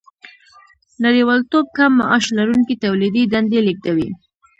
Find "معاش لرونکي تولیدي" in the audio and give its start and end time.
1.99-3.23